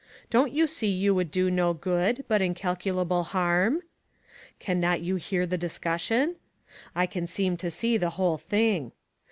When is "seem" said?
7.27-7.55